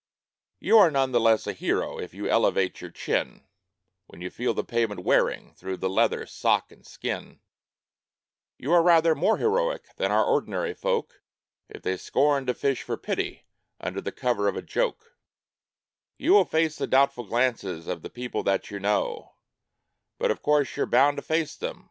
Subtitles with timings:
[0.59, 3.45] You are none the less a hero if you elevate your chin
[4.07, 7.39] When you feel the pavement wearing through the leather, sock and skin;
[8.57, 11.21] You are rather more heroic than are ordinary folk
[11.69, 13.45] If you scorn to fish for pity
[13.79, 15.19] under cover of a joke;
[16.17, 19.35] You will face the doubtful glances of the people that you know;
[20.17, 21.79] But of course, you're bound to face them when your pants begin to go.